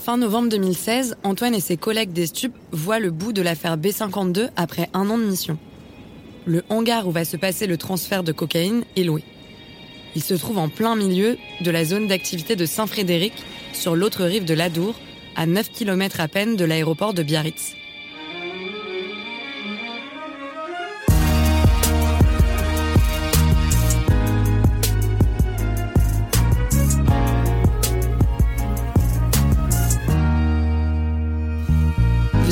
Fin 0.00 0.16
novembre 0.16 0.48
2016, 0.48 1.18
Antoine 1.24 1.54
et 1.54 1.60
ses 1.60 1.76
collègues 1.76 2.14
des 2.14 2.24
stupes 2.24 2.56
voient 2.72 2.98
le 2.98 3.10
bout 3.10 3.34
de 3.34 3.42
l'affaire 3.42 3.76
B52 3.76 4.48
après 4.56 4.88
un 4.94 5.10
an 5.10 5.18
de 5.18 5.24
mission. 5.24 5.58
Le 6.46 6.64
hangar 6.70 7.06
où 7.06 7.10
va 7.10 7.26
se 7.26 7.36
passer 7.36 7.66
le 7.66 7.76
transfert 7.76 8.22
de 8.22 8.32
cocaïne 8.32 8.84
est 8.96 9.02
loué. 9.02 9.22
Il 10.16 10.22
se 10.22 10.32
trouve 10.32 10.56
en 10.56 10.70
plein 10.70 10.96
milieu 10.96 11.36
de 11.60 11.70
la 11.70 11.84
zone 11.84 12.08
d'activité 12.08 12.56
de 12.56 12.64
Saint-Frédéric, 12.64 13.34
sur 13.74 13.94
l'autre 13.94 14.24
rive 14.24 14.46
de 14.46 14.54
l'Adour, 14.54 14.94
à 15.36 15.44
9 15.44 15.70
km 15.70 16.20
à 16.20 16.28
peine 16.28 16.56
de 16.56 16.64
l'aéroport 16.64 17.12
de 17.12 17.22
Biarritz. 17.22 17.74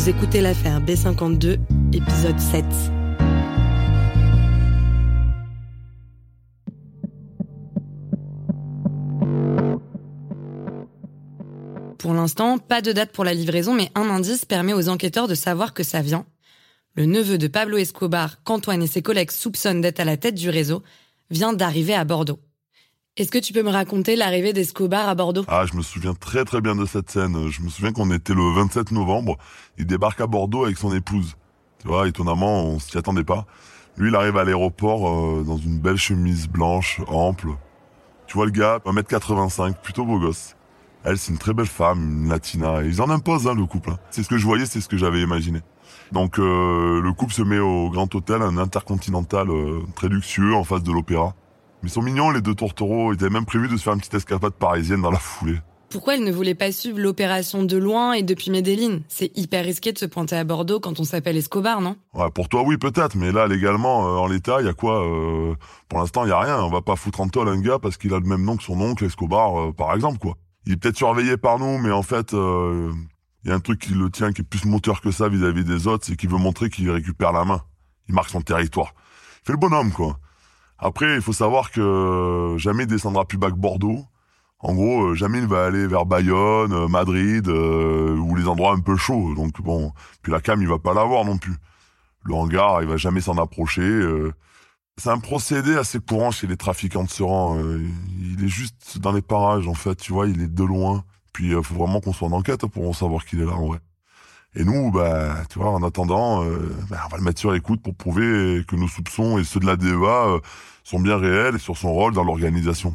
Écoutez 0.08 0.40
l'affaire 0.40 0.80
B52, 0.80 1.58
épisode 1.92 2.40
7. 2.40 2.64
Pour 11.98 12.14
l'instant, 12.14 12.56
pas 12.56 12.80
de 12.80 12.92
date 12.92 13.12
pour 13.12 13.24
la 13.24 13.34
livraison, 13.34 13.74
mais 13.74 13.90
un 13.94 14.08
indice 14.08 14.46
permet 14.46 14.72
aux 14.72 14.88
enquêteurs 14.88 15.28
de 15.28 15.34
savoir 15.34 15.74
que 15.74 15.82
ça 15.82 16.00
vient. 16.00 16.24
Le 16.94 17.04
neveu 17.04 17.36
de 17.36 17.46
Pablo 17.46 17.76
Escobar, 17.76 18.42
qu'Antoine 18.44 18.82
et 18.82 18.86
ses 18.86 19.02
collègues 19.02 19.30
soupçonnent 19.30 19.82
d'être 19.82 20.00
à 20.00 20.06
la 20.06 20.16
tête 20.16 20.36
du 20.36 20.48
réseau, 20.48 20.82
vient 21.30 21.52
d'arriver 21.52 21.92
à 21.92 22.04
Bordeaux. 22.04 22.40
Est-ce 23.19 23.33
que 23.33 23.38
tu 23.38 23.52
peux 23.52 23.64
me 23.64 23.70
raconter 23.70 24.14
l'arrivée 24.14 24.52
d'Escobar 24.52 25.08
à 25.08 25.14
Bordeaux? 25.16 25.44
Ah, 25.48 25.64
je 25.66 25.77
me 25.77 25.83
souviens 25.83 26.14
très 26.14 26.44
très 26.44 26.61
bien 26.61 26.77
de 26.77 26.86
cette 26.86 27.11
scène. 27.11 27.48
Je 27.48 27.62
me 27.62 27.69
souviens 27.69 27.91
qu'on 27.92 28.12
était 28.12 28.33
le 28.33 28.55
27 28.55 28.92
novembre. 28.92 29.36
Il 29.77 29.86
débarque 29.86 30.20
à 30.20 30.28
Bordeaux 30.28 30.64
avec 30.64 30.78
son 30.78 30.94
épouse. 30.94 31.34
Tu 31.80 31.88
vois, 31.88 32.06
étonnamment, 32.06 32.62
on 32.62 32.78
s'y 32.78 32.97
attendait 32.97 33.25
pas. 33.25 33.44
Lui, 33.97 34.10
il 34.10 34.14
arrive 34.14 34.36
à 34.36 34.44
l'aéroport 34.44 35.08
euh, 35.08 35.42
dans 35.42 35.56
une 35.56 35.80
belle 35.80 35.97
chemise 35.97 36.47
blanche, 36.47 37.00
ample. 37.08 37.48
Tu 38.28 38.34
vois 38.34 38.47
le 38.47 38.52
gars, 38.52 38.78
1m85, 38.86 39.75
plutôt 39.82 40.05
beau 40.05 40.20
gosse. 40.20 40.55
Elle, 41.03 41.19
c'est 41.19 41.32
une 41.32 41.38
très 41.38 41.55
belle 41.55 41.66
femme, 41.66 42.22
une 42.22 42.28
latina. 42.28 42.82
Ils 42.84 43.03
en 43.03 43.10
imposent, 43.10 43.48
hein, 43.48 43.55
le 43.56 43.66
couple. 43.66 43.91
hein. 43.91 43.98
C'est 44.10 44.22
ce 44.22 44.28
que 44.28 44.38
je 44.38 44.44
voyais, 44.44 44.64
c'est 44.66 44.80
ce 44.80 44.88
que 44.88 44.97
j'avais 44.97 45.22
imaginé. 45.22 45.60
Donc, 46.12 46.38
euh, 46.38 47.00
le 47.00 47.12
couple 47.12 47.32
se 47.32 47.42
met 47.42 47.58
au 47.58 47.91
Grand 47.91 48.12
Hôtel, 48.14 48.42
un 48.42 48.58
intercontinental 48.58 49.50
euh, 49.50 49.80
très 49.97 50.08
luxueux, 50.08 50.55
en 50.55 50.62
face 50.62 50.84
de 50.84 50.92
l'opéra. 50.92 51.34
Mais 51.82 51.88
ils 51.88 51.92
sont 51.92 52.02
mignons, 52.02 52.30
les 52.30 52.40
deux 52.40 52.54
tourtereaux. 52.54 53.12
Ils 53.12 53.20
avaient 53.20 53.32
même 53.32 53.46
prévu 53.46 53.68
de 53.68 53.76
se 53.76 53.82
faire 53.82 53.92
une 53.92 54.00
petite 54.00 54.14
escapade 54.14 54.54
parisienne 54.54 55.02
dans 55.02 55.10
la 55.10 55.18
foulée. 55.18 55.58
Pourquoi 55.90 56.16
elle 56.16 56.24
ne 56.24 56.32
voulait 56.32 56.54
pas 56.54 56.70
suivre 56.70 56.98
l'opération 56.98 57.62
de 57.62 57.78
loin 57.78 58.12
et 58.12 58.22
depuis 58.22 58.50
Medellin? 58.50 59.00
C'est 59.08 59.34
hyper 59.38 59.64
risqué 59.64 59.90
de 59.90 59.98
se 59.98 60.04
pointer 60.04 60.36
à 60.36 60.44
Bordeaux 60.44 60.80
quand 60.80 61.00
on 61.00 61.04
s'appelle 61.04 61.38
Escobar, 61.38 61.80
non? 61.80 61.97
Ouais, 62.12 62.30
pour 62.30 62.50
toi, 62.50 62.62
oui, 62.62 62.76
peut-être, 62.76 63.16
mais 63.16 63.32
là, 63.32 63.47
légalement, 63.47 64.06
euh, 64.06 64.19
en 64.19 64.26
l'état, 64.26 64.60
il 64.60 64.66
y 64.66 64.69
a 64.69 64.75
quoi 64.75 65.03
euh, 65.03 65.54
Pour 65.88 66.00
l'instant, 66.00 66.26
il 66.26 66.28
y 66.28 66.32
a 66.32 66.41
rien. 66.41 66.62
On 66.62 66.69
va 66.69 66.82
pas 66.82 66.94
foutre 66.94 67.22
en 67.22 67.28
tôle 67.28 67.48
un 67.48 67.58
gars 67.58 67.78
parce 67.78 67.97
qu'il 67.97 68.12
a 68.12 68.19
le 68.19 68.26
même 68.26 68.44
nom 68.44 68.58
que 68.58 68.64
son 68.64 68.78
oncle 68.82 69.03
Escobar, 69.06 69.58
euh, 69.58 69.72
par 69.72 69.94
exemple, 69.94 70.19
quoi. 70.19 70.34
Il 70.66 70.74
est 70.74 70.76
peut-être 70.76 70.98
surveillé 70.98 71.38
par 71.38 71.58
nous, 71.58 71.78
mais 71.78 71.91
en 71.91 72.03
fait, 72.03 72.34
euh, 72.34 72.92
il 73.44 73.48
y 73.48 73.53
a 73.53 73.54
un 73.54 73.60
truc 73.60 73.80
qui 73.80 73.94
le 73.94 74.10
tient, 74.10 74.32
qui 74.32 74.42
est 74.42 74.44
plus 74.44 74.66
moteur 74.66 75.00
que 75.00 75.10
ça 75.10 75.30
vis-à-vis 75.30 75.64
des 75.64 75.86
autres, 75.86 76.04
c'est 76.04 76.16
qu'il 76.16 76.28
veut 76.28 76.36
montrer 76.36 76.69
qu'il 76.69 76.91
récupère 76.91 77.32
la 77.32 77.47
main. 77.47 77.62
Il 78.10 78.14
marque 78.14 78.28
son 78.28 78.42
territoire. 78.42 78.92
Il 79.42 79.47
fait 79.47 79.53
le 79.53 79.58
bonhomme, 79.58 79.91
quoi. 79.91 80.19
Après, 80.78 81.15
il 81.16 81.22
faut 81.22 81.33
savoir 81.33 81.71
que 81.71 82.55
jamais 82.59 82.84
il 82.84 82.87
descendra 82.87 83.25
plus 83.25 83.39
bas 83.39 83.50
que 83.50 83.56
Bordeaux. 83.56 84.05
En 84.61 84.75
gros, 84.75 85.11
euh, 85.11 85.15
jamais 85.15 85.39
il 85.39 85.47
va 85.47 85.66
aller 85.66 85.87
vers 85.87 86.05
Bayonne, 86.05 86.72
euh, 86.72 86.89
Madrid, 86.89 87.49
euh, 87.49 88.16
ou 88.16 88.34
les 88.34 88.49
endroits 88.49 88.72
un 88.72 88.81
peu 88.81 88.97
chauds. 88.97 89.34
Donc 89.34 89.61
bon, 89.62 89.93
puis 90.22 90.33
la 90.33 90.41
cam, 90.41 90.61
il 90.61 90.69
va 90.69 90.78
pas 90.78 90.94
l'avoir 90.94 91.25
non 91.25 91.39
plus. 91.39 91.55
Le 92.25 92.34
hangar, 92.34 92.83
il 92.83 92.89
va 92.89 92.97
jamais 92.97 93.21
s'en 93.21 93.39
approcher. 93.39 93.83
euh. 93.83 94.33
C'est 94.97 95.11
un 95.11 95.19
procédé 95.19 95.77
assez 95.77 96.00
courant 96.00 96.33
chez 96.33 96.49
les 96.49 96.56
trafiquants 96.56 97.05
de 97.05 97.10
euh. 97.22 97.87
Il 98.21 98.45
est 98.45 98.49
juste 98.49 98.99
dans 98.99 99.12
les 99.12 99.22
parages, 99.22 99.69
en 99.69 99.75
fait, 99.75 99.95
tu 99.97 100.12
vois, 100.12 100.27
il 100.27 100.43
est 100.43 100.53
de 100.53 100.65
loin. 100.65 101.05
Puis 101.33 101.50
il 101.50 101.62
faut 101.62 101.75
vraiment 101.77 102.00
qu'on 102.00 102.12
soit 102.12 102.27
en 102.28 102.33
enquête 102.33 102.66
pour 102.66 102.89
en 102.89 102.93
savoir 102.93 103.25
qu'il 103.25 103.41
est 103.41 103.45
là, 103.45 103.53
en 103.53 103.66
vrai. 103.69 103.78
Et 104.56 104.64
nous, 104.64 104.91
bah, 104.91 105.36
tu 105.50 105.59
vois, 105.59 105.70
en 105.70 105.82
attendant, 105.82 106.42
euh, 106.44 106.75
bah, 106.91 106.98
on 107.06 107.09
va 107.10 107.16
le 107.19 107.22
mettre 107.22 107.38
sur 107.38 107.54
écoute 107.54 107.81
pour 107.82 107.94
prouver 107.94 108.62
que 108.66 108.76
nos 108.76 108.88
soupçons 108.88 109.38
et 109.38 109.44
ceux 109.44 109.60
de 109.60 109.66
la 109.66 109.76
DEA 109.76 109.92
euh, 109.92 110.38
sont 110.84 111.00
bien 111.00 111.16
réels 111.16 111.56
et 111.56 111.59
sur 111.59 111.76
son 111.76 111.92
rôle 111.92 112.14
dans 112.14 112.25
l'organisation. 112.25 112.94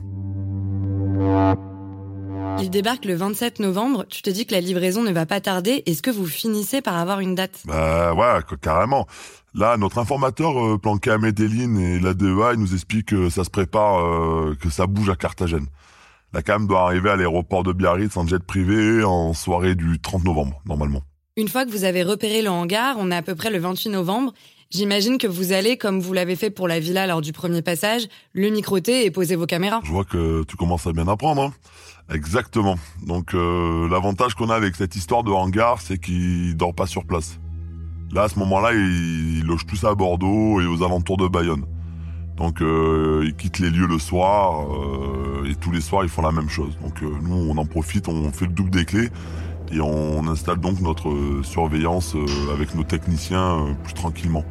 Il 2.60 2.70
débarque 2.70 3.06
le 3.06 3.16
27 3.16 3.60
novembre, 3.60 4.06
tu 4.10 4.22
te 4.22 4.30
dis 4.30 4.46
que 4.46 4.54
la 4.54 4.62
livraison 4.62 5.04
ne 5.04 5.12
va 5.12 5.26
pas 5.26 5.42
tarder, 5.42 5.84
est-ce 5.86 6.02
que 6.02 6.12
vous 6.12 6.26
finissez 6.28 6.82
par 6.82 6.98
avoir 6.98 7.20
une 7.20 7.36
date? 7.36 7.62
Bah 7.66 8.14
ouais, 8.14 8.40
ca- 8.50 8.56
carrément. 8.62 9.08
Là, 9.56 9.78
notre 9.78 10.00
informateur 10.00 10.58
euh, 10.64 10.78
planqué 10.78 11.12
à 11.12 11.18
Medellin 11.18 11.76
et 11.78 12.00
la 12.00 12.14
DEA, 12.14 12.54
il 12.54 12.60
nous 12.60 12.74
explique 12.74 13.08
que 13.08 13.30
ça 13.30 13.44
se 13.44 13.50
prépare, 13.50 14.00
euh, 14.06 14.56
que 14.60 14.70
ça 14.70 14.88
bouge 14.88 15.10
à 15.10 15.16
Carthagène. 15.16 15.68
La 16.34 16.42
cam 16.42 16.66
doit 16.68 16.82
arriver 16.82 17.12
à 17.12 17.16
l'aéroport 17.16 17.62
de 17.64 17.74
Biarritz 17.74 18.18
en 18.18 18.26
jet 18.28 18.42
privé 18.44 19.04
en 19.04 19.34
soirée 19.34 19.76
du 19.76 20.00
30 20.00 20.24
novembre, 20.24 20.62
normalement. 20.66 21.02
Une 21.36 21.48
fois 21.48 21.66
que 21.66 21.72
vous 21.72 21.84
avez 21.84 22.04
repéré 22.04 22.44
le 22.44 22.50
hangar, 22.52 22.96
on 23.00 23.10
est 23.10 23.16
à 23.16 23.24
peu 23.24 23.34
près 23.34 23.50
le 23.50 23.58
28 23.58 23.90
novembre, 23.90 24.34
j'imagine 24.70 25.18
que 25.18 25.26
vous 25.26 25.52
allez, 25.52 25.78
comme 25.78 26.00
vous 26.00 26.14
l'avez 26.14 26.36
fait 26.36 26.52
pour 26.52 26.68
la 26.68 26.80
villa 26.80 27.08
lors 27.08 27.22
du 27.22 27.34
premier 27.34 27.64
passage, 27.64 28.08
le 28.34 28.52
microter 28.52 29.04
et 29.04 29.10
poser 29.10 29.36
vos 29.36 29.48
caméras. 29.48 29.82
Je 29.84 29.90
vois 29.90 30.06
que 30.06 30.44
tu 30.44 30.58
commences 30.58 30.86
à 30.86 30.94
bien 30.94 31.08
apprendre. 31.08 31.42
Hein. 31.42 31.54
Exactement. 32.14 32.76
Donc 33.08 33.34
euh, 33.34 33.90
l'avantage 33.90 34.36
qu'on 34.36 34.52
a 34.52 34.56
avec 34.56 34.76
cette 34.76 34.96
histoire 34.96 35.24
de 35.24 35.32
hangar, 35.32 35.82
c'est 35.82 35.98
qu'il 35.98 36.56
dort 36.56 36.76
pas 36.76 36.86
sur 36.86 37.04
place. 37.04 37.40
Là, 38.12 38.24
à 38.24 38.30
ce 38.30 38.38
moment-là, 38.38 38.74
il, 38.74 39.40
il 39.40 39.44
loge 39.44 39.66
tous 39.66 39.84
à 39.86 39.96
Bordeaux 39.96 40.62
et 40.62 40.68
aux 40.68 40.84
alentours 40.84 41.18
de 41.18 41.28
Bayonne. 41.28 41.66
Donc 42.38 42.62
euh, 42.62 43.24
ils 43.26 43.36
quittent 43.36 43.60
les 43.60 43.70
lieux 43.70 43.88
le 43.88 44.00
soir 44.00 44.66
euh, 44.66 45.50
et 45.50 45.56
tous 45.56 45.72
les 45.72 45.82
soirs 45.82 46.04
ils 46.04 46.10
font 46.10 46.24
la 46.24 46.32
même 46.32 46.50
chose. 46.50 46.78
Donc 46.82 47.02
euh, 47.04 47.10
nous, 47.22 47.36
on 47.36 47.58
en 47.58 47.66
profite, 47.66 48.08
on 48.08 48.32
fait 48.32 48.46
le 48.46 48.52
double 48.52 48.72
des 48.72 48.86
clés 48.86 49.10
et 49.72 49.82
on 49.82 50.28
installe 50.28 50.58
donc 50.58 50.82
notre 50.82 51.12
surveillance 51.44 52.16
euh, 52.16 52.54
avec 52.54 52.76
nos 52.76 52.84
techniciens 52.84 53.60
euh, 53.60 53.74
plus 53.84 53.94
tranquillement. 53.94 54.44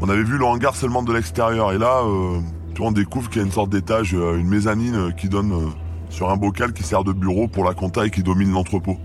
On 0.00 0.08
avait 0.08 0.22
vu 0.22 0.38
le 0.38 0.44
hangar 0.44 0.76
seulement 0.76 1.02
de 1.02 1.12
l'extérieur 1.12 1.72
et 1.72 1.78
là, 1.78 2.02
euh, 2.04 2.40
tu 2.74 2.80
vois, 2.80 2.88
on 2.88 2.92
découvre 2.92 3.28
qu'il 3.28 3.40
y 3.40 3.44
a 3.44 3.46
une 3.46 3.52
sorte 3.52 3.70
d'étage, 3.70 4.12
une 4.12 4.48
mezzanine 4.48 5.12
qui 5.14 5.28
donne 5.28 5.72
sur 6.08 6.30
un 6.30 6.36
bocal 6.36 6.72
qui 6.72 6.82
sert 6.82 7.04
de 7.04 7.12
bureau 7.12 7.48
pour 7.48 7.64
la 7.64 7.74
compta 7.74 8.06
et 8.06 8.10
qui 8.10 8.22
domine 8.22 8.52
l'entrepôt. 8.52 8.96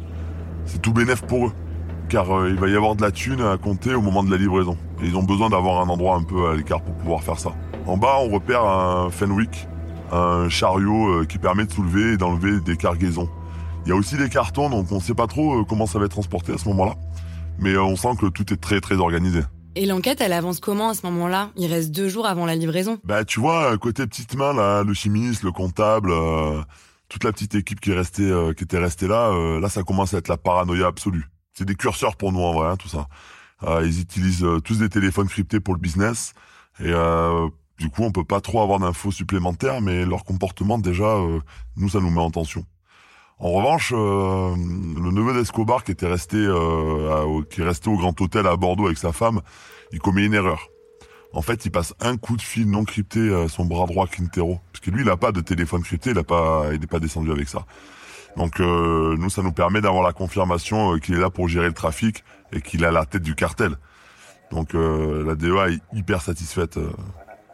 C'est 0.65 0.81
tout 0.81 0.93
bénef 0.93 1.23
pour 1.23 1.47
eux, 1.47 1.51
car 2.07 2.47
il 2.47 2.55
va 2.55 2.69
y 2.69 2.75
avoir 2.75 2.95
de 2.95 3.01
la 3.01 3.11
thune 3.11 3.41
à 3.41 3.57
compter 3.57 3.93
au 3.93 4.01
moment 4.01 4.23
de 4.23 4.31
la 4.31 4.37
livraison. 4.37 4.77
Et 5.01 5.07
ils 5.07 5.17
ont 5.17 5.23
besoin 5.23 5.49
d'avoir 5.49 5.81
un 5.81 5.89
endroit 5.89 6.15
un 6.15 6.23
peu 6.23 6.47
à 6.47 6.55
l'écart 6.55 6.81
pour 6.81 6.95
pouvoir 6.95 7.23
faire 7.23 7.39
ça. 7.39 7.51
En 7.87 7.97
bas, 7.97 8.17
on 8.21 8.29
repère 8.29 8.63
un 8.63 9.09
Fenwick, 9.09 9.67
un 10.11 10.47
chariot 10.47 11.25
qui 11.27 11.37
permet 11.37 11.65
de 11.65 11.71
soulever 11.71 12.13
et 12.13 12.17
d'enlever 12.17 12.61
des 12.61 12.77
cargaisons. 12.77 13.29
Il 13.85 13.89
y 13.89 13.91
a 13.91 13.95
aussi 13.95 14.17
des 14.17 14.29
cartons, 14.29 14.71
donc 14.71 14.91
on 14.91 14.99
sait 14.99 15.13
pas 15.13 15.27
trop 15.27 15.61
euh, 15.61 15.63
comment 15.63 15.85
ça 15.85 15.99
va 15.99 16.05
être 16.05 16.11
transporté 16.11 16.51
à 16.51 16.57
ce 16.57 16.67
moment-là. 16.69 16.95
Mais 17.59 17.69
euh, 17.73 17.83
on 17.83 17.95
sent 17.95 18.15
que 18.19 18.25
tout 18.25 18.51
est 18.51 18.57
très 18.57 18.81
très 18.81 18.95
organisé. 18.95 19.41
Et 19.75 19.85
l'enquête, 19.85 20.21
elle 20.21 20.33
avance 20.33 20.59
comment 20.59 20.89
à 20.89 20.93
ce 20.95 21.05
moment-là? 21.05 21.51
Il 21.55 21.71
reste 21.71 21.91
deux 21.91 22.09
jours 22.09 22.25
avant 22.25 22.47
la 22.47 22.55
livraison. 22.55 22.97
Bah 23.03 23.25
tu 23.25 23.39
vois, 23.39 23.73
euh, 23.73 23.77
côté 23.77 24.07
petite 24.07 24.33
main 24.35 24.53
là, 24.53 24.83
le 24.83 24.93
chimiste, 24.95 25.43
le 25.43 25.51
comptable, 25.51 26.09
euh, 26.11 26.63
toute 27.09 27.23
la 27.23 27.31
petite 27.31 27.53
équipe 27.53 27.79
qui 27.79 27.91
est 27.91 27.95
restée, 27.95 28.23
euh, 28.23 28.53
qui 28.53 28.63
était 28.63 28.79
restée 28.79 29.07
là, 29.07 29.29
euh, 29.29 29.59
là 29.59 29.69
ça 29.69 29.83
commence 29.83 30.15
à 30.15 30.17
être 30.17 30.29
la 30.29 30.37
paranoïa 30.37 30.87
absolue. 30.87 31.29
C'est 31.53 31.65
des 31.65 31.75
curseurs 31.75 32.15
pour 32.15 32.31
nous 32.31 32.41
en 32.41 32.53
vrai, 32.53 32.69
hein, 32.69 32.77
tout 32.77 32.89
ça. 32.89 33.07
Ils 33.83 34.01
utilisent 34.01 34.45
tous 34.63 34.79
des 34.79 34.89
téléphones 34.89 35.27
cryptés 35.27 35.59
pour 35.59 35.73
le 35.73 35.79
business 35.79 36.33
et 36.79 36.91
du 37.79 37.89
coup 37.89 38.03
on 38.03 38.11
peut 38.11 38.25
pas 38.25 38.41
trop 38.41 38.61
avoir 38.61 38.79
d'infos 38.79 39.11
supplémentaires, 39.11 39.79
mais 39.81 40.05
leur 40.05 40.25
comportement 40.25 40.77
déjà, 40.77 41.17
nous 41.77 41.89
ça 41.89 42.01
nous 42.01 42.11
met 42.11 42.19
en 42.19 42.29
tension. 42.29 42.65
En 43.37 43.51
revanche, 43.51 43.91
euh, 43.93 44.55
le 44.55 45.11
neveu 45.11 45.33
d'Escobar 45.33 45.83
qui 45.83 45.91
était 45.91 46.07
resté, 46.07 46.37
euh, 46.37 47.41
qui 47.49 47.61
est 47.61 47.65
resté 47.65 47.89
au 47.89 47.97
Grand 47.97 48.19
Hôtel 48.19 48.47
à 48.47 48.55
Bordeaux 48.55 48.85
avec 48.85 48.97
sa 48.97 49.11
femme, 49.11 49.41
il 49.91 49.99
commet 49.99 50.25
une 50.25 50.33
erreur. 50.33 50.69
En 51.33 51.41
fait, 51.41 51.65
il 51.65 51.71
passe 51.71 51.93
un 51.99 52.15
coup 52.15 52.37
de 52.37 52.41
fil 52.41 52.69
non 52.69 52.85
crypté 52.85 53.33
à 53.33 53.49
son 53.49 53.65
bras 53.65 53.87
droit 53.87 54.07
Quintero, 54.07 54.61
parce 54.71 54.79
que 54.79 54.89
lui, 54.89 55.01
il 55.01 55.09
a 55.09 55.17
pas 55.17 55.33
de 55.33 55.41
téléphone 55.41 55.83
crypté, 55.83 56.11
il 56.11 56.17
a 56.17 56.23
pas, 56.23 56.67
il 56.71 56.87
pas 56.87 56.99
descendu 56.99 57.31
avec 57.31 57.49
ça. 57.49 57.65
Donc 58.37 58.59
euh, 58.59 59.15
nous, 59.17 59.29
ça 59.29 59.41
nous 59.41 59.51
permet 59.51 59.81
d'avoir 59.81 60.03
la 60.03 60.13
confirmation 60.13 60.93
euh, 60.93 60.99
qu'il 60.99 61.15
est 61.15 61.19
là 61.19 61.29
pour 61.29 61.47
gérer 61.47 61.67
le 61.67 61.73
trafic 61.73 62.23
et 62.51 62.61
qu'il 62.61 62.83
a 62.85 62.91
la 62.91 63.05
tête 63.05 63.21
du 63.21 63.35
cartel. 63.35 63.75
Donc 64.51 64.75
euh, 64.75 65.25
la 65.25 65.35
DEA 65.35 65.75
est 65.75 65.97
hyper 65.97 66.21
satisfaite. 66.21 66.77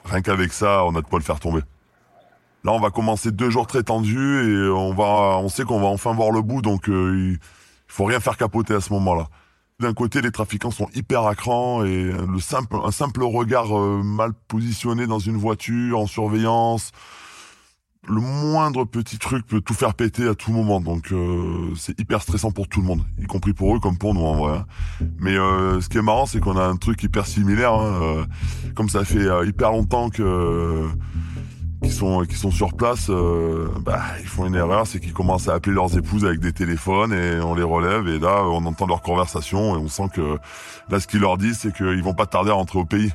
rien 0.06 0.22
qu'avec 0.22 0.54
ça, 0.54 0.84
on 0.86 0.96
a 0.96 1.02
de 1.02 1.08
quoi 1.08 1.20
le 1.20 1.26
faire 1.26 1.40
tomber. 1.40 1.62
Là, 2.64 2.74
on 2.74 2.80
va 2.80 2.90
commencer 2.90 3.32
deux 3.32 3.50
jours 3.50 3.68
très 3.68 3.84
tendus 3.84 4.44
et 4.48 4.70
on 4.70 4.94
va, 4.94 5.38
on 5.40 5.50
sait 5.50 5.64
qu'on 5.64 5.80
va 5.80 5.88
enfin 5.88 6.14
voir 6.14 6.32
le 6.32 6.42
bout, 6.42 6.62
donc 6.62 6.88
il 6.88 7.38
faut 7.88 8.06
rien 8.06 8.20
faire 8.20 8.38
capoter 8.38 8.74
à 8.74 8.82
ce 8.82 8.94
moment-là. 8.94 9.28
D'un 9.80 9.94
côté, 9.94 10.22
les 10.22 10.32
trafiquants 10.32 10.70
sont 10.70 10.88
hyper 10.94 11.26
à 11.26 11.34
cran 11.34 11.84
et 11.84 12.12
le 12.12 12.40
simple, 12.40 12.78
un 12.84 12.92
simple 12.92 13.24
regard 13.24 13.74
mal 14.04 14.34
positionné 14.48 15.08
dans 15.08 15.18
une 15.18 15.38
voiture 15.38 16.00
en 16.00 16.06
surveillance, 16.06 16.92
le 18.08 18.20
moindre 18.20 18.86
petit 18.86 19.20
truc 19.20 19.46
peut 19.46 19.62
tout 19.62 19.74
faire 19.74 19.94
péter 19.94 20.28
à 20.28 20.36
tout 20.36 20.52
moment. 20.52 20.82
Donc 20.82 21.12
euh, 21.12 21.74
c'est 21.76 22.00
hyper 22.00 22.22
stressant 22.22 22.52
pour 22.52 22.68
tout 22.68 22.82
le 22.82 22.88
monde, 22.88 23.04
y 23.20 23.26
compris 23.26 23.54
pour 23.54 23.76
eux 23.76 23.80
comme 23.80 23.98
pour 23.98 24.14
nous 24.14 24.22
en 24.22 24.36
vrai. 24.36 24.58
Hein. 24.58 25.06
Mais 25.20 25.38
euh, 25.38 25.80
ce 25.82 25.90
qui 25.90 25.98
est 25.98 26.02
marrant, 26.02 26.26
c'est 26.26 26.40
qu'on 26.40 26.58
a 26.58 26.66
un 26.66 26.78
truc 26.78 27.02
hyper 27.04 27.26
similaire. 27.26 27.74
Hein, 27.74 28.02
euh, 28.02 28.26
comme 28.76 28.90
ça 28.90 29.06
fait 29.06 29.28
hyper 29.46 29.72
longtemps 29.72 30.10
que 30.10 30.88
qu'ils 31.82 31.92
sont 31.92 32.24
qui 32.26 32.36
sont 32.36 32.52
sur 32.52 32.74
place, 32.74 33.10
bah, 33.82 34.02
ils 34.20 34.28
font 34.28 34.46
une 34.46 34.56
erreur, 34.56 34.86
c'est 34.88 35.00
qu'ils 35.00 35.14
commencent 35.14 35.48
à 35.48 35.54
appeler 35.54 35.76
leurs 35.76 35.98
épouses 35.98 36.26
avec 36.26 36.40
des 36.40 36.54
téléphones 36.54 37.14
et 37.14 37.40
on 37.42 37.56
les 37.56 37.64
relève 37.64 38.08
et 38.08 38.20
là 38.20 38.44
on 38.44 38.66
entend 38.66 38.88
leur 38.88 39.02
conversation 39.02 39.76
et 39.76 39.80
on 39.80 39.88
sent 39.88 40.10
que 40.14 40.38
là 40.90 41.00
ce 41.00 41.08
qu'ils 41.08 41.22
leur 41.22 41.38
disent 41.38 41.60
c'est 41.60 41.74
qu'ils 41.76 42.04
vont 42.04 42.14
pas 42.14 42.26
tarder 42.26 42.52
à 42.52 42.54
rentrer 42.54 42.80
au 42.80 42.86
pays. 42.86 43.12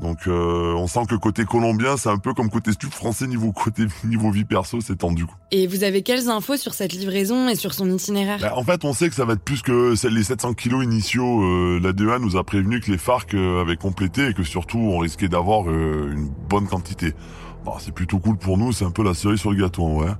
Donc 0.00 0.26
euh, 0.26 0.74
on 0.74 0.86
sent 0.86 1.02
que 1.08 1.14
côté 1.14 1.44
colombien, 1.44 1.96
c'est 1.96 2.08
un 2.08 2.18
peu 2.18 2.34
comme 2.34 2.50
côté 2.50 2.72
stup 2.72 2.92
français 2.92 3.26
niveau 3.26 3.52
côté 3.52 3.84
niveau 4.04 4.30
vie 4.30 4.44
perso, 4.44 4.80
c'est 4.80 4.96
tendu. 4.96 5.26
Et 5.50 5.66
vous 5.66 5.84
avez 5.84 6.02
quelles 6.02 6.28
infos 6.28 6.56
sur 6.56 6.74
cette 6.74 6.92
livraison 6.92 7.48
et 7.48 7.54
sur 7.54 7.72
son 7.72 7.88
itinéraire 7.90 8.38
bah, 8.40 8.54
En 8.56 8.64
fait, 8.64 8.84
on 8.84 8.92
sait 8.92 9.08
que 9.08 9.14
ça 9.14 9.24
va 9.24 9.34
être 9.34 9.44
plus 9.44 9.62
que 9.62 9.94
les 10.08 10.24
700 10.24 10.54
kilos 10.54 10.84
initiaux. 10.84 11.42
Euh, 11.42 11.80
la 11.82 11.92
DEA 11.92 12.18
nous 12.20 12.36
a 12.36 12.44
prévenu 12.44 12.80
que 12.80 12.90
les 12.90 12.98
FARC 12.98 13.34
euh, 13.34 13.60
avaient 13.60 13.76
complété 13.76 14.28
et 14.28 14.34
que 14.34 14.42
surtout 14.42 14.78
on 14.78 14.98
risquait 14.98 15.28
d'avoir 15.28 15.68
une 15.70 16.30
bonne 16.48 16.66
quantité. 16.66 17.14
Bon, 17.64 17.74
c'est 17.78 17.92
plutôt 17.92 18.18
cool 18.18 18.36
pour 18.36 18.58
nous, 18.58 18.72
c'est 18.72 18.84
un 18.84 18.90
peu 18.90 19.04
la 19.04 19.14
cerise 19.14 19.38
sur 19.38 19.52
le 19.52 19.62
gâteau, 19.62 19.86
ouais. 19.86 20.10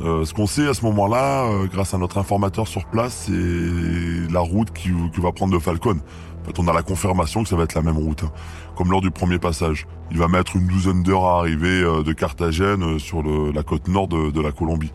Ce 0.00 0.32
qu'on 0.34 0.46
sait 0.46 0.68
à 0.68 0.74
ce 0.74 0.84
moment-là, 0.84 1.48
grâce 1.72 1.94
à 1.94 1.98
notre 1.98 2.18
informateur 2.18 2.66
sur 2.66 2.84
place, 2.86 3.26
c'est 3.26 4.32
la 4.32 4.40
route 4.40 4.72
qui, 4.72 4.90
va 5.18 5.32
prendre 5.32 5.52
le 5.52 5.60
Falcon. 5.60 5.98
En 6.44 6.46
fait, 6.46 6.58
on 6.58 6.68
a 6.68 6.74
la 6.74 6.82
confirmation 6.82 7.42
que 7.42 7.48
ça 7.48 7.56
va 7.56 7.64
être 7.64 7.74
la 7.74 7.80
même 7.80 7.96
route, 7.96 8.24
hein. 8.24 8.32
comme 8.76 8.90
lors 8.90 9.00
du 9.00 9.10
premier 9.10 9.38
passage. 9.38 9.86
Il 10.10 10.18
va 10.18 10.28
mettre 10.28 10.56
une 10.56 10.66
douzaine 10.66 11.02
d'heures 11.02 11.24
à 11.24 11.38
arriver 11.38 11.82
euh, 11.82 12.02
de 12.02 12.12
Carthagène 12.12 12.82
euh, 12.82 12.98
sur 12.98 13.22
la 13.22 13.62
côte 13.62 13.88
nord 13.88 14.08
de, 14.08 14.40
la 14.42 14.52
Colombie. 14.52 14.92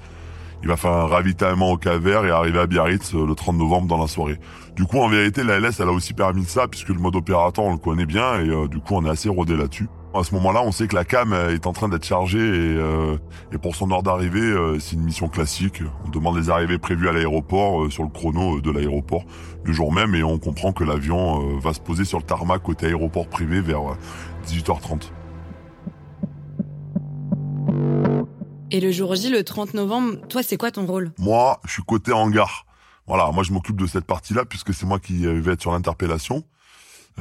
Il 0.62 0.68
va 0.68 0.78
faire 0.78 0.92
un 0.92 1.08
ravitaillement 1.08 1.72
au 1.72 1.78
Caver 1.78 2.22
et 2.26 2.30
arriver 2.30 2.60
à 2.60 2.68
Biarritz 2.68 3.16
euh, 3.16 3.26
le 3.26 3.34
30 3.34 3.58
novembre 3.58 3.88
dans 3.88 3.98
la 3.98 4.06
soirée. 4.06 4.38
Du 4.76 4.86
coup, 4.86 5.00
en 5.00 5.10
vérité, 5.10 5.44
la 5.44 5.60
LS, 5.60 5.80
elle 5.80 5.88
a 5.88 5.92
aussi 5.92 6.14
permis 6.14 6.46
ça, 6.46 6.68
puisque 6.68 6.90
le 6.90 7.00
mode 7.00 7.16
opérateur, 7.16 7.66
on 7.66 7.72
le 7.72 7.80
connaît 7.80 8.06
bien, 8.06 8.42
et 8.42 8.68
du 8.68 8.80
coup, 8.80 8.94
on 8.94 9.06
est 9.06 9.10
assez 9.10 9.28
rodé 9.28 9.58
là-dessus. 9.58 9.88
À 10.12 10.24
ce 10.24 10.34
moment-là, 10.36 10.64
on 10.64 10.72
sait 10.72 10.88
que 10.88 10.96
la 10.96 11.06
cam 11.06 11.34
est 11.34 11.68
en 11.68 11.74
train 11.74 11.88
d'être 11.88 12.04
chargée 12.04 12.40
et, 12.40 12.78
euh, 12.78 13.18
et, 13.52 13.60
pour 13.60 13.76
son 13.76 13.92
heure 13.92 14.02
d'arrivée, 14.02 14.42
euh, 14.42 14.80
c'est 14.80 14.96
une 14.96 15.04
mission 15.04 15.30
classique. 15.30 15.84
On 16.04 16.10
demande 16.10 16.36
les 16.36 16.50
arrivées 16.50 16.80
prévues 16.80 17.08
à 17.08 17.12
l'aéroport 17.12 17.84
euh, 17.84 17.90
sur 17.92 18.02
le 18.02 18.10
chrono 18.10 18.60
de 18.60 18.72
l'aéroport 18.72 19.24
le 19.64 19.72
jour 19.72 19.94
même 19.94 20.16
et 20.16 20.24
on 20.24 20.40
comprend 20.40 20.72
que 20.72 20.84
l'avion 20.84 21.60
va 21.60 21.74
se 21.74 21.80
poser 21.80 22.06
sur 22.06 22.18
le 22.18 22.24
tarmac 22.24 22.64
côté 22.64 22.88
aéroport 22.88 23.28
privé 23.28 23.62
vers 23.62 23.82
18h30. 24.48 25.12
Et 28.72 28.80
le 28.80 28.92
jour 28.92 29.14
J, 29.16 29.30
le 29.30 29.44
30 29.44 29.76
novembre, 29.76 30.16
toi, 30.28 30.42
c'est 30.42 30.58
quoi 30.58 30.72
ton 30.72 30.86
rôle? 30.86 31.12
Moi, 31.20 31.60
je 31.66 31.74
suis 31.74 31.84
côté 31.84 32.14
hangar. 32.14 32.66
Voilà, 33.06 33.32
moi 33.32 33.44
je 33.44 33.52
m'occupe 33.52 33.76
de 33.76 33.88
cette 33.88 34.06
partie-là 34.06 34.46
puisque 34.46 34.74
c'est 34.74 34.86
moi 34.86 35.00
qui 35.00 35.26
vais 35.26 35.54
être 35.54 35.62
sur 35.62 35.72
l'interpellation. 35.72 36.44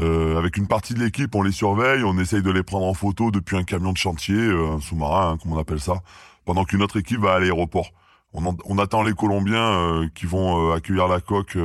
Euh, 0.01 0.39
avec 0.39 0.57
une 0.57 0.69
partie 0.69 0.95
de 0.95 1.01
l'équipe, 1.01 1.35
on 1.35 1.43
les 1.43 1.53
surveille, 1.53 2.05
on 2.05 2.19
essaye 2.19 2.43
de 2.43 2.51
les 2.51 2.63
prendre 2.63 2.87
en 2.87 2.95
photo 2.95 3.31
depuis 3.31 3.57
un 3.57 3.65
camion 3.65 3.93
de 3.93 3.97
chantier, 3.97 4.37
euh, 4.37 4.77
un 4.77 4.81
sous-marin, 4.81 5.33
hein, 5.33 5.39
comme 5.43 5.53
on 5.53 5.59
appelle 5.59 5.81
ça, 5.81 6.03
pendant 6.45 6.65
qu'une 6.65 6.83
autre 6.83 6.99
équipe 6.99 7.21
va 7.21 7.35
à 7.35 7.39
l'aéroport. 7.41 7.91
On, 8.33 8.57
on, 8.65 8.79
attend 8.79 9.03
les 9.03 9.15
Colombiens 9.15 9.73
euh, 9.73 10.09
qui 10.15 10.27
vont 10.27 10.73
accueillir 10.73 11.09
la 11.09 11.21
coque 11.21 11.57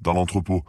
dans 0.00 0.12
l'entrepôt. 0.12 0.62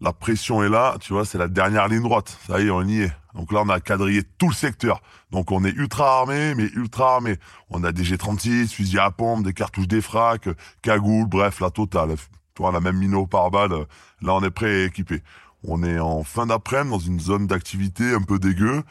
La 0.00 0.12
pression 0.12 0.64
est 0.64 0.68
là, 0.68 0.96
tu 1.00 1.12
vois, 1.12 1.24
c'est 1.24 1.38
la 1.38 1.46
dernière 1.48 1.86
ligne 1.86 2.02
droite. 2.02 2.36
Ça 2.46 2.60
y 2.60 2.66
est, 2.66 2.70
on 2.70 2.82
y 2.82 3.02
est. 3.02 3.12
Donc 3.34 3.52
là, 3.52 3.62
on 3.64 3.68
a 3.68 3.80
quadrillé 3.80 4.22
tout 4.36 4.48
le 4.48 4.54
secteur. 4.54 5.00
Donc 5.30 5.52
on 5.52 5.64
est 5.64 5.70
ultra 5.70 6.18
armé, 6.18 6.54
mais 6.56 6.64
ultra 6.74 7.14
armé. 7.14 7.36
On 7.70 7.84
a 7.84 7.92
des 7.92 8.02
G36, 8.02 8.68
fusils 8.68 8.98
à 8.98 9.10
pompe, 9.12 9.44
des 9.44 9.52
cartouches 9.52 9.86
défrac, 9.88 10.48
cagoules, 10.82 11.28
bref, 11.28 11.60
la 11.60 11.70
totale. 11.70 12.16
Tu 12.54 12.62
vois, 12.62 12.72
la 12.72 12.80
même 12.80 12.96
mino 12.96 13.26
par 13.26 13.50
balle. 13.50 13.86
Là, 14.20 14.34
on 14.34 14.42
est 14.42 14.50
prêt 14.50 14.80
et 14.80 14.84
équipé. 14.86 15.22
On 15.66 15.82
est 15.82 15.98
en 15.98 16.24
fin 16.24 16.46
d'après-midi 16.46 16.90
dans 16.90 16.98
une 16.98 17.20
zone 17.20 17.46
d'activité 17.46 18.14
un 18.14 18.22
peu 18.22 18.38
dégueu. 18.38 18.82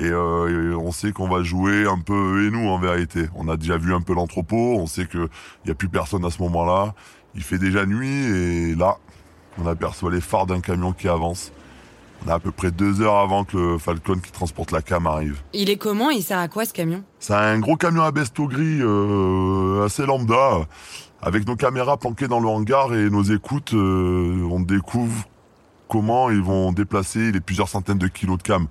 Euh, 0.00 0.72
et, 0.72 0.74
on 0.74 0.92
sait 0.92 1.12
qu'on 1.12 1.28
va 1.28 1.42
jouer 1.42 1.86
un 1.86 1.98
peu 1.98 2.46
et 2.46 2.50
nous 2.50 2.68
en 2.68 2.78
vérité. 2.78 3.28
On 3.34 3.48
a 3.48 3.56
déjà 3.56 3.78
vu 3.78 3.94
un 3.94 4.00
peu 4.00 4.14
l'entrepôt, 4.14 4.76
on 4.78 4.86
sait 4.86 5.06
qu'il 5.06 5.28
n'y 5.64 5.70
a 5.70 5.74
plus 5.74 5.88
personne 5.88 6.24
à 6.24 6.30
ce 6.30 6.42
moment-là. 6.42 6.94
Il 7.34 7.42
fait 7.42 7.58
déjà 7.58 7.86
nuit 7.86 8.08
et 8.08 8.74
là, 8.74 8.98
on 9.58 9.66
aperçoit 9.66 10.10
les 10.10 10.20
phares 10.20 10.46
d'un 10.46 10.60
camion 10.60 10.92
qui 10.92 11.08
avance. 11.08 11.52
On 12.24 12.30
a 12.30 12.34
à 12.34 12.38
peu 12.38 12.50
près 12.50 12.70
deux 12.70 13.02
heures 13.02 13.18
avant 13.18 13.44
que 13.44 13.56
le 13.56 13.78
Falcon 13.78 14.18
qui 14.18 14.32
transporte 14.32 14.72
la 14.72 14.82
cam 14.82 15.06
arrive. 15.06 15.40
Il 15.52 15.70
est 15.70 15.76
comment 15.76 16.10
Il 16.10 16.22
sert 16.22 16.38
à 16.38 16.48
quoi 16.48 16.64
ce 16.64 16.72
camion? 16.72 17.04
C'est 17.18 17.34
un 17.34 17.58
gros 17.58 17.76
camion 17.76 18.02
à 18.02 18.10
besto 18.10 18.46
gris, 18.46 18.80
euh, 18.80 19.84
assez 19.84 20.06
lambda. 20.06 20.66
Avec 21.22 21.46
nos 21.46 21.56
caméras 21.56 21.96
planquées 21.96 22.28
dans 22.28 22.40
le 22.40 22.48
hangar 22.48 22.94
et 22.94 23.10
nos 23.10 23.22
écoutes, 23.22 23.74
euh, 23.74 24.46
on 24.50 24.60
découvre 24.60 25.26
comment 25.88 26.30
ils 26.30 26.42
vont 26.42 26.72
déplacer 26.72 27.32
les 27.32 27.40
plusieurs 27.40 27.68
centaines 27.68 27.98
de 27.98 28.08
kilos 28.08 28.38
de 28.38 28.42
cam. 28.42 28.66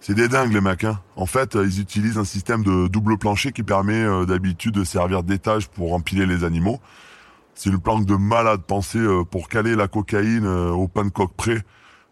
C'est 0.00 0.14
des 0.14 0.28
dingues 0.28 0.52
les 0.52 0.60
mecs. 0.60 0.84
Hein. 0.84 1.00
En 1.16 1.26
fait, 1.26 1.56
euh, 1.56 1.66
ils 1.66 1.80
utilisent 1.80 2.18
un 2.18 2.24
système 2.24 2.62
de 2.62 2.86
double 2.86 3.18
plancher 3.18 3.52
qui 3.52 3.62
permet 3.62 4.04
euh, 4.04 4.24
d'habitude 4.24 4.74
de 4.74 4.84
servir 4.84 5.22
d'étage 5.22 5.68
pour 5.68 5.94
empiler 5.94 6.26
les 6.26 6.44
animaux. 6.44 6.80
C'est 7.54 7.70
une 7.70 7.80
planque 7.80 8.06
de 8.06 8.14
malade 8.14 8.60
pensée 8.62 8.98
euh, 8.98 9.24
pour 9.24 9.48
caler 9.48 9.74
la 9.74 9.88
cocaïne 9.88 10.46
au 10.46 10.86
pain 10.88 11.08
près 11.36 11.64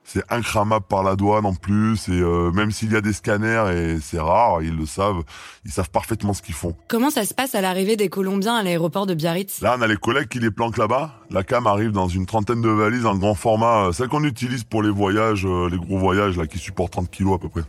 c'est 0.04 0.22
incramable 0.30 0.84
par 0.86 1.02
la 1.02 1.16
douane 1.16 1.46
en 1.46 1.54
plus 1.54 2.08
et 2.08 2.20
euh, 2.20 2.52
même 2.52 2.70
s'il 2.70 2.92
y 2.92 2.96
a 2.96 3.00
des 3.00 3.14
scanners 3.14 3.72
et 3.74 3.98
c'est 4.00 4.20
rare, 4.20 4.62
ils 4.62 4.76
le 4.76 4.84
savent, 4.84 5.22
ils 5.64 5.70
savent 5.70 5.90
parfaitement 5.90 6.34
ce 6.34 6.42
qu'ils 6.42 6.54
font. 6.54 6.76
Comment 6.88 7.10
ça 7.10 7.24
se 7.24 7.32
passe 7.32 7.54
à 7.54 7.62
l'arrivée 7.62 7.96
des 7.96 8.10
Colombiens 8.10 8.54
à 8.54 8.62
l'aéroport 8.62 9.06
de 9.06 9.14
Biarritz? 9.14 9.62
Là, 9.62 9.76
on 9.78 9.82
a 9.82 9.86
les 9.86 9.96
collègues 9.96 10.28
qui 10.28 10.40
les 10.40 10.50
planquent 10.50 10.76
là-bas. 10.76 11.14
La 11.30 11.42
cam 11.42 11.66
arrive 11.66 11.90
dans 11.90 12.08
une 12.08 12.26
trentaine 12.26 12.60
de 12.60 12.68
valises 12.68 13.06
en 13.06 13.16
grand 13.16 13.34
format, 13.34 13.86
euh, 13.86 13.92
celle 13.92 14.08
qu'on 14.08 14.24
utilise 14.24 14.64
pour 14.64 14.82
les 14.82 14.90
voyages, 14.90 15.46
euh, 15.46 15.68
les 15.70 15.78
gros 15.78 15.98
voyages 15.98 16.36
là 16.36 16.46
qui 16.46 16.58
supportent 16.58 16.92
30 16.92 17.10
kilos 17.10 17.36
à 17.36 17.38
peu 17.38 17.48
près. 17.48 17.62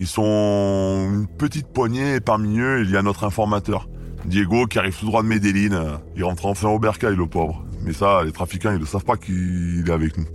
Ils 0.00 0.08
sont 0.08 1.08
une 1.12 1.28
petite 1.28 1.68
poignée 1.68 2.16
et 2.16 2.20
parmi 2.20 2.58
eux, 2.58 2.82
il 2.82 2.90
y 2.90 2.96
a 2.96 3.02
notre 3.02 3.22
informateur. 3.22 3.88
Diego 4.24 4.66
qui 4.66 4.78
arrive 4.78 4.98
tout 4.98 5.06
droit 5.06 5.22
de 5.22 5.28
Medellin. 5.28 6.00
Il 6.16 6.24
rentre 6.24 6.46
enfin 6.46 6.68
au 6.68 6.80
bercail, 6.80 7.14
le 7.14 7.26
pauvre. 7.26 7.64
Mais 7.82 7.92
ça, 7.92 8.24
les 8.24 8.32
trafiquants, 8.32 8.72
ils 8.72 8.80
ne 8.80 8.86
savent 8.86 9.04
pas 9.04 9.16
qu'il 9.16 9.84
est 9.86 9.92
avec 9.92 10.16
nous. 10.16 10.26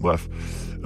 Bref. 0.00 0.28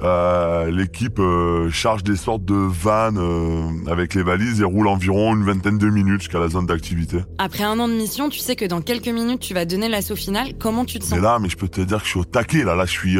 Euh, 0.03 0.71
l'équipe 0.71 1.19
euh, 1.19 1.69
charge 1.69 2.03
des 2.03 2.15
sortes 2.15 2.43
de 2.43 2.55
vannes 2.55 3.19
euh, 3.19 3.91
avec 3.91 4.15
les 4.15 4.23
valises 4.23 4.59
et 4.59 4.63
roule 4.63 4.87
environ 4.87 5.35
une 5.35 5.43
vingtaine 5.43 5.77
de 5.77 5.87
minutes 5.87 6.21
jusqu'à 6.21 6.39
la 6.39 6.47
zone 6.47 6.65
d'activité. 6.65 7.19
Après 7.37 7.63
un 7.63 7.79
an 7.79 7.87
de 7.87 7.93
mission, 7.93 8.29
tu 8.29 8.39
sais 8.39 8.55
que 8.55 8.65
dans 8.65 8.81
quelques 8.81 9.09
minutes 9.09 9.41
tu 9.41 9.53
vas 9.53 9.65
donner 9.65 9.89
l'assaut 9.89 10.15
final. 10.15 10.53
Comment 10.59 10.85
tu 10.85 10.97
te 10.97 11.03
sens? 11.03 11.13
Mais 11.13 11.21
là, 11.21 11.37
mais 11.39 11.49
je 11.49 11.57
peux 11.57 11.67
te 11.67 11.81
dire 11.81 11.99
que 11.99 12.05
je 12.05 12.09
suis 12.09 12.19
au 12.19 12.25
taquet 12.25 12.63
là. 12.63 12.73
Là, 12.75 12.85
je 12.85 12.91
suis 12.91 13.17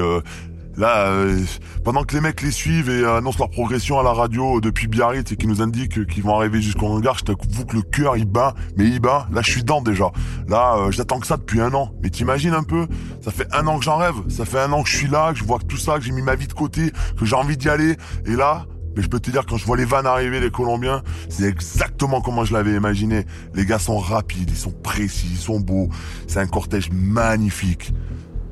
Là, 0.77 1.07
euh, 1.07 1.43
pendant 1.83 2.03
que 2.03 2.13
les 2.15 2.21
mecs 2.21 2.41
les 2.41 2.51
suivent 2.51 2.89
et 2.89 3.05
annoncent 3.05 3.39
leur 3.39 3.49
progression 3.49 3.99
à 3.99 4.03
la 4.03 4.13
radio 4.13 4.61
depuis 4.61 4.87
Biarritz 4.87 5.31
et 5.31 5.35
qui 5.35 5.47
nous 5.47 5.61
indiquent 5.61 6.07
qu'ils 6.07 6.23
vont 6.23 6.35
arriver 6.35 6.61
jusqu'au 6.61 6.87
hangar, 6.87 7.17
je 7.17 7.25
t'avoue 7.25 7.65
que 7.65 7.75
le 7.75 7.81
cœur 7.81 8.15
il 8.17 8.25
bat, 8.25 8.53
mais 8.77 8.85
il 8.85 8.99
bat. 8.99 9.27
Là, 9.31 9.41
je 9.41 9.51
suis 9.51 9.61
dedans 9.61 9.81
déjà. 9.81 10.11
Là, 10.47 10.77
euh, 10.77 10.91
j'attends 10.91 11.19
que 11.19 11.27
ça 11.27 11.37
depuis 11.37 11.59
un 11.61 11.73
an. 11.73 11.93
Mais 12.01 12.09
t'imagines 12.09 12.53
un 12.53 12.63
peu? 12.63 12.87
Ça 13.21 13.31
fait 13.31 13.47
un 13.53 13.67
an 13.67 13.79
que 13.79 13.83
j'en 13.83 13.97
rêve. 13.97 14.15
Ça 14.29 14.45
fait 14.45 14.59
un 14.59 14.71
an 14.71 14.83
que 14.83 14.89
je 14.89 14.97
suis 14.97 15.07
là, 15.07 15.33
que 15.33 15.39
je 15.39 15.43
vois 15.43 15.59
tout 15.59 15.77
ça, 15.77 15.97
que 15.97 16.05
j'ai 16.05 16.11
mis 16.11 16.21
ma 16.21 16.35
vie 16.35 16.47
de 16.47 16.53
côté, 16.53 16.91
que 17.17 17.25
j'ai 17.25 17.35
envie 17.35 17.57
d'y 17.57 17.69
aller. 17.69 17.97
Et 18.25 18.35
là, 18.35 18.65
mais 18.95 19.01
je 19.01 19.07
peux 19.07 19.19
te 19.19 19.31
dire, 19.31 19.45
quand 19.45 19.57
je 19.57 19.65
vois 19.65 19.77
les 19.77 19.85
vannes 19.85 20.05
arriver, 20.05 20.39
les 20.39 20.51
Colombiens, 20.51 21.01
c'est 21.29 21.45
exactement 21.45 22.21
comment 22.21 22.43
je 22.43 22.53
l'avais 22.53 22.75
imaginé. 22.75 23.25
Les 23.53 23.65
gars 23.65 23.79
sont 23.79 23.97
rapides, 23.97 24.49
ils 24.49 24.57
sont 24.57 24.71
précis, 24.71 25.29
ils 25.31 25.37
sont 25.37 25.59
beaux. 25.59 25.89
C'est 26.27 26.39
un 26.39 26.47
cortège 26.47 26.91
magnifique. 26.91 27.93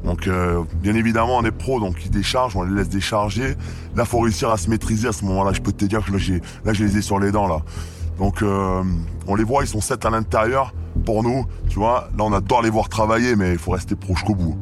Donc 0.04 0.28
euh, 0.28 0.64
bien 0.76 0.96
évidemment 0.96 1.38
on 1.38 1.44
est 1.44 1.52
pro 1.52 1.80
donc 1.80 2.06
ils 2.06 2.12
déchargent, 2.12 2.56
on 2.56 2.64
les 2.64 2.76
laisse 2.76 2.90
décharger. 2.90 3.56
Là 3.96 4.06
faut 4.06 4.20
réussir 4.20 4.50
à 4.50 4.58
se 4.58 4.70
maîtriser 4.70 5.08
à 5.08 5.12
ce 5.12 5.26
moment-là. 5.26 5.52
Je 5.54 5.62
peux 5.62 5.72
te 5.72 5.86
dire 5.86 6.06
que 6.06 6.12
là 6.12 6.18
j'ai 6.18 6.42
là 6.64 6.74
je 6.74 6.84
les 6.84 6.98
ai 6.98 7.02
sur 7.02 7.20
les 7.20 7.32
dents 7.32 7.48
là. 7.48 7.60
Donc 8.18 8.42
euh, 8.42 8.84
on 9.28 9.36
les 9.36 9.44
voit, 9.44 9.64
ils 9.64 9.68
sont 9.68 9.82
sept 9.82 10.06
à 10.06 10.10
l'intérieur. 10.10 10.74
Pour 11.06 11.24
nous, 11.24 11.46
tu 11.70 11.80
vois, 11.80 12.10
là 12.18 12.24
on 12.24 12.34
adore 12.34 12.62
les 12.62 12.70
voir 12.70 12.90
travailler, 12.90 13.36
mais 13.36 13.52
il 13.54 13.58
faut 13.58 13.72
rester 13.72 13.96
pro 13.96 14.16
jusqu'au 14.16 14.36
bout. 14.36 14.58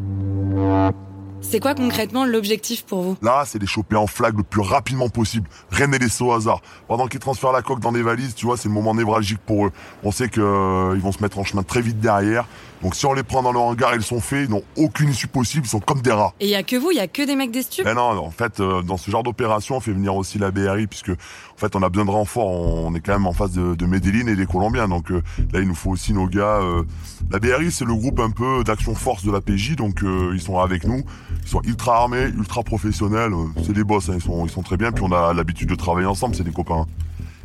C'est 1.39 1.59
quoi 1.59 1.75
concrètement 1.75 2.25
l'objectif 2.25 2.83
pour 2.83 3.01
vous? 3.01 3.15
Là, 3.21 3.43
c'est 3.45 3.59
les 3.59 3.67
choper 3.67 3.95
en 3.95 4.07
flag 4.07 4.35
le 4.35 4.43
plus 4.43 4.61
rapidement 4.61 5.07
possible. 5.07 5.47
Rien 5.69 5.87
n'est 5.87 5.99
laissé 5.99 6.23
au 6.23 6.33
hasard. 6.33 6.61
Pendant 6.87 7.07
qu'ils 7.07 7.19
transfèrent 7.19 7.51
la 7.51 7.61
coque 7.61 7.79
dans 7.79 7.91
des 7.91 8.01
valises, 8.01 8.33
tu 8.33 8.47
vois, 8.47 8.57
c'est 8.57 8.67
le 8.67 8.73
moment 8.73 8.95
névralgique 8.95 9.37
pour 9.45 9.67
eux. 9.67 9.71
On 10.03 10.11
sait 10.11 10.29
qu'ils 10.29 10.41
euh, 10.41 10.97
vont 10.99 11.11
se 11.11 11.21
mettre 11.21 11.37
en 11.37 11.43
chemin 11.43 11.63
très 11.63 11.81
vite 11.81 11.99
derrière. 11.99 12.47
Donc 12.83 12.95
si 12.95 13.05
on 13.05 13.13
les 13.13 13.23
prend 13.23 13.41
dans 13.41 13.51
le 13.51 13.59
hangar, 13.59 13.95
ils 13.95 14.03
sont 14.03 14.19
faits, 14.19 14.47
ils 14.47 14.51
n'ont 14.51 14.61
aucune 14.75 15.09
issue 15.09 15.27
possible, 15.27 15.65
ils 15.65 15.69
sont 15.69 15.79
comme 15.79 16.01
des 16.01 16.11
rats. 16.11 16.33
Et 16.39 16.45
il 16.45 16.51
y 16.51 16.55
a 16.55 16.63
que 16.63 16.75
vous, 16.75 16.91
il 16.91 16.97
y 16.97 16.99
a 16.99 17.07
que 17.07 17.25
des 17.25 17.35
mecs 17.35 17.51
des 17.51 17.63
stupes 17.63 17.85
Mais 17.85 17.93
non, 17.95 18.01
en 18.19 18.29
fait, 18.31 18.59
euh, 18.59 18.81
dans 18.83 18.97
ce 18.97 19.09
genre 19.09 19.23
d'opération, 19.23 19.77
on 19.77 19.79
fait 19.79 19.91
venir 19.93 20.15
aussi 20.15 20.37
la 20.37 20.51
BRI, 20.51 20.85
puisque 20.87 21.09
en 21.09 21.57
fait, 21.57 21.75
on 21.75 21.81
a 21.81 21.89
besoin 21.89 22.05
de 22.05 22.11
renforts. 22.11 22.47
On 22.51 22.93
est 22.93 22.99
quand 22.99 23.13
même 23.13 23.25
en 23.25 23.33
face 23.33 23.51
de, 23.51 23.73
de 23.75 23.85
Medellin 23.85 24.27
et 24.27 24.35
des 24.35 24.45
Colombiens. 24.45 24.87
Donc 24.87 25.09
euh, 25.11 25.21
là, 25.51 25.59
il 25.59 25.67
nous 25.67 25.75
faut 25.75 25.89
aussi 25.91 26.13
nos 26.13 26.27
gars. 26.27 26.59
euh. 26.61 26.83
La 27.31 27.39
BRI, 27.39 27.71
c'est 27.71 27.85
le 27.85 27.95
groupe 27.95 28.19
un 28.19 28.29
peu 28.29 28.63
d'action 28.63 28.93
force 28.95 29.23
de 29.25 29.31
la 29.31 29.41
PJ, 29.41 29.75
donc 29.75 30.03
euh, 30.03 30.31
ils 30.33 30.41
sont 30.41 30.59
avec 30.59 30.83
nous. 30.85 31.03
Ils 31.43 31.49
sont 31.49 31.61
ultra 31.63 31.97
armés, 31.97 32.25
ultra 32.37 32.61
professionnels. 32.63 33.33
euh, 33.33 33.47
C'est 33.65 33.73
des 33.73 33.83
boss, 33.83 34.09
hein, 34.09 34.13
ils, 34.15 34.21
sont, 34.21 34.45
ils 34.45 34.51
sont 34.51 34.61
très 34.63 34.77
bien. 34.77 34.91
Puis 34.91 35.03
on 35.03 35.11
a 35.11 35.33
l'habitude 35.33 35.69
de 35.69 35.75
travailler 35.75 36.05
ensemble, 36.07 36.35
c'est 36.35 36.43
des 36.43 36.51
copains. 36.51 36.85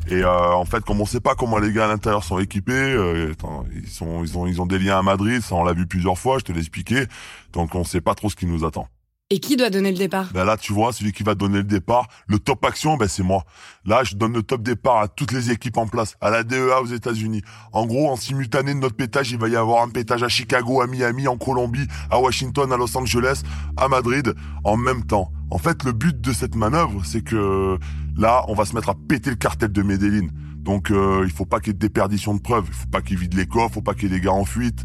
Et 0.09 0.23
euh, 0.23 0.53
en 0.53 0.65
fait, 0.65 0.85
comme 0.85 1.01
on 1.01 1.07
sait 1.07 1.21
pas 1.21 1.35
comment 1.35 1.59
les 1.59 1.73
gars 1.73 1.85
à 1.85 1.89
l'intérieur 1.89 2.25
sont 2.25 2.39
équipés, 2.39 2.73
euh, 2.73 3.33
ils 3.75 3.89
sont, 3.89 4.23
ils 4.23 4.37
ont, 4.37 4.47
ils 4.47 4.61
ont 4.61 4.67
des 4.67 4.79
liens 4.79 4.99
à 4.99 5.03
Madrid, 5.03 5.41
ça 5.43 5.55
on 5.55 5.65
l'a 5.65 5.73
vu 5.73 5.87
plusieurs 5.87 6.19
fois, 6.19 6.39
je 6.39 6.45
te 6.45 6.53
l'ai 6.53 6.59
expliqué. 6.59 7.07
Donc 7.53 7.75
on 7.75 7.85
sait 7.85 8.01
pas 8.01 8.15
trop 8.15 8.29
ce 8.29 8.37
qui 8.37 8.47
nous 8.47 8.65
attend. 8.65 8.89
Et 9.33 9.39
qui 9.39 9.57
doit 9.57 9.71
donner 9.71 9.91
le 9.91 9.97
départ? 9.97 10.29
Ben 10.35 10.45
là, 10.45 10.59
tu 10.59 10.75
vois, 10.75 10.93
celui 10.93 11.13
qui 11.13 11.23
va 11.23 11.35
donner 11.35 11.57
le 11.57 11.65
départ, 11.65 12.07
le 12.27 12.39
top 12.39 12.63
action, 12.67 12.99
ben 12.99 13.09
c'est 13.09 13.23
moi. 13.23 13.45
Là, 13.87 14.05
je 14.05 14.15
donne 14.15 14.35
le 14.35 14.43
top 14.43 14.63
départ 14.63 14.99
à 14.99 15.09
toutes 15.09 15.33
les 15.33 15.51
équipes 15.51 15.79
en 15.79 15.87
place, 15.87 16.17
à 16.21 16.29
la 16.29 16.45
DEA 16.45 16.83
aux 16.83 16.87
États-Unis. 16.87 17.41
En 17.73 17.87
gros, 17.87 18.11
en 18.11 18.17
simultané 18.17 18.75
de 18.75 18.79
notre 18.81 18.95
pétage, 18.95 19.31
il 19.31 19.39
va 19.39 19.49
y 19.49 19.57
avoir 19.57 19.85
un 19.85 19.89
pétage 19.89 20.23
à 20.23 20.29
Chicago, 20.29 20.83
à 20.83 20.87
Miami, 20.87 21.29
en 21.29 21.39
Colombie, 21.39 21.87
à 22.11 22.21
Washington, 22.21 22.71
à 22.71 22.77
Los 22.77 22.95
Angeles, 22.95 23.41
à 23.79 23.89
Madrid, 23.89 24.35
en 24.65 24.77
même 24.77 25.07
temps. 25.07 25.33
En 25.49 25.57
fait, 25.57 25.83
le 25.85 25.93
but 25.93 26.21
de 26.21 26.33
cette 26.35 26.55
manœuvre, 26.55 27.01
c'est 27.07 27.25
que 27.25 27.79
là, 28.19 28.45
on 28.49 28.55
va 28.55 28.67
se 28.67 28.75
mettre 28.75 28.91
à 28.91 28.95
péter 28.95 29.31
le 29.31 29.37
cartel 29.37 29.73
de 29.73 29.83
Medellin. 29.83 30.29
Donc, 30.59 30.91
euh, 30.91 31.23
il 31.25 31.33
faut 31.33 31.47
pas 31.47 31.59
qu'il 31.59 31.69
y 31.69 31.71
ait 31.71 31.75
de 31.75 31.79
déperdition 31.79 32.35
de 32.35 32.41
preuves. 32.41 32.67
Il 32.69 32.75
faut 32.75 32.87
pas 32.87 33.01
qu'il 33.01 33.17
vide 33.17 33.33
les 33.33 33.47
coffres, 33.47 33.73
faut 33.75 33.81
pas 33.81 33.95
qu'il 33.95 34.05
y 34.11 34.15
ait 34.15 34.19
des 34.19 34.25
gars 34.25 34.33
en 34.33 34.45
fuite. 34.45 34.85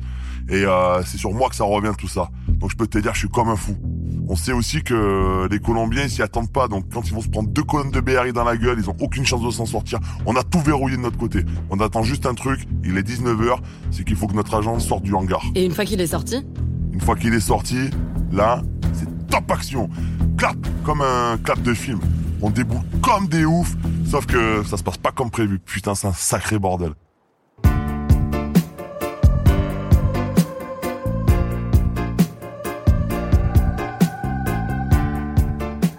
Et 0.50 0.64
euh, 0.64 1.04
c'est 1.04 1.18
sur 1.18 1.34
moi 1.34 1.50
que 1.50 1.56
ça 1.56 1.66
revient 1.66 1.92
tout 1.98 2.08
ça. 2.08 2.30
Donc, 2.48 2.72
je 2.72 2.78
peux 2.78 2.88
te 2.88 2.98
dire, 2.98 3.14
je 3.14 3.20
suis 3.20 3.30
comme 3.30 3.50
un 3.50 3.58
fou. 3.58 3.76
On 4.30 4.36
sait 4.36 4.52
aussi 4.52 4.84
que 4.84 5.48
les 5.50 5.60
Colombiens 5.60 6.04
ils 6.04 6.10
s'y 6.10 6.22
attendent 6.22 6.52
pas, 6.52 6.68
donc 6.68 6.86
quand 6.92 7.08
ils 7.08 7.14
vont 7.14 7.22
se 7.22 7.30
prendre 7.30 7.50
deux 7.50 7.64
colonnes 7.64 7.92
de 7.92 8.02
BRI 8.02 8.34
dans 8.34 8.44
la 8.44 8.58
gueule, 8.58 8.78
ils 8.80 8.90
ont 8.90 8.96
aucune 9.00 9.26
chance 9.26 9.42
de 9.42 9.52
s'en 9.52 9.66
sortir. 9.66 10.00
On 10.26 10.36
a 10.36 10.44
tout 10.44 10.60
verrouillé 10.60 10.98
de 10.98 11.02
notre 11.02 11.18
côté. 11.18 11.46
On 11.70 11.80
attend 11.80 12.04
juste 12.04 12.26
un 12.26 12.34
truc, 12.34 12.68
il 12.84 12.98
est 12.98 13.08
19h, 13.08 13.60
c'est 13.92 14.04
qu'il 14.04 14.18
faut 14.18 14.28
que 14.28 14.34
notre 14.34 14.54
agent 14.56 14.80
sorte 14.80 15.04
du 15.04 15.14
hangar. 15.14 15.44
Et 15.56 15.66
une 15.66 15.72
fois 15.74 15.86
qu'il 15.86 16.02
est 16.02 16.08
sorti 16.08 16.46
Une 16.92 17.02
fois 17.02 17.16
qu'il 17.16 17.34
est 17.34 17.40
sorti, 17.40 17.90
là, 18.32 18.62
c'est 18.94 19.28
top 19.28 19.50
action. 19.52 19.90
Clap, 20.38 20.58
comme 20.84 21.02
un 21.02 21.38
clap 21.38 21.62
de 21.62 21.74
film. 21.74 22.00
On 22.42 22.50
déboule 22.50 22.82
comme 23.02 23.28
des 23.28 23.46
oufs, 23.46 23.76
sauf 24.10 24.26
que 24.26 24.64
ça 24.66 24.78
se 24.78 24.84
passe 24.84 24.98
pas 24.98 25.12
comme 25.12 25.32
prévu. 25.32 25.60
Putain, 25.60 25.96
c'est 25.96 26.08
un 26.08 26.14
sacré 26.14 26.60
bordel. 26.60 26.92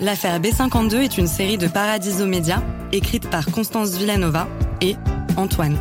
L'affaire 0.09 0.41
B52 0.41 1.03
est 1.03 1.19
une 1.19 1.27
série 1.27 1.59
de 1.59 1.67
Paradiso 1.67 2.25
Media, 2.25 2.63
écrite 2.93 3.29
par 3.29 3.45
Constance 3.45 3.91
Villanova 3.99 4.49
et 4.81 4.97
Antoine. 5.37 5.77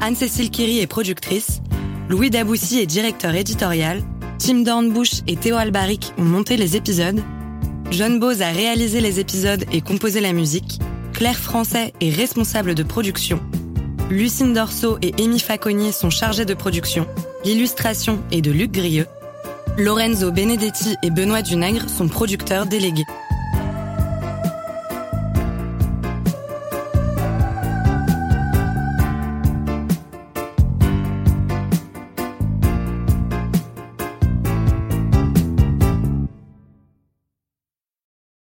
Anne-Cécile 0.00 0.50
Kiri 0.50 0.80
est 0.80 0.88
productrice, 0.88 1.60
Louis 2.08 2.28
Daboussi 2.28 2.80
est 2.80 2.86
directeur 2.86 3.36
éditorial, 3.36 4.02
Tim 4.40 4.62
Dornbush 4.62 5.20
et 5.28 5.36
Théo 5.36 5.54
Albaric 5.54 6.12
ont 6.18 6.24
monté 6.24 6.56
les 6.56 6.74
épisodes, 6.74 7.20
John 7.92 8.18
Bose 8.18 8.42
a 8.42 8.48
réalisé 8.48 9.00
les 9.00 9.20
épisodes 9.20 9.64
et 9.70 9.80
composé 9.80 10.20
la 10.20 10.32
musique, 10.32 10.80
Claire 11.12 11.38
Français 11.38 11.92
est 12.00 12.10
responsable 12.10 12.74
de 12.74 12.82
production, 12.82 13.38
Lucine 14.10 14.54
Dorso 14.54 14.98
et 15.02 15.14
Amy 15.22 15.38
Faconnier 15.38 15.92
sont 15.92 16.10
chargés 16.10 16.44
de 16.44 16.54
production, 16.54 17.06
l'illustration 17.44 18.18
est 18.32 18.40
de 18.40 18.50
Luc 18.50 18.72
Grieux, 18.72 19.06
Lorenzo 19.76 20.32
Benedetti 20.32 20.96
et 21.04 21.10
Benoît 21.10 21.42
Dunègre 21.42 21.88
sont 21.88 22.08
producteurs 22.08 22.66
délégués. 22.66 23.06